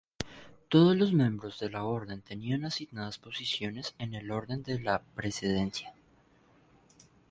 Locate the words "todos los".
0.67-1.13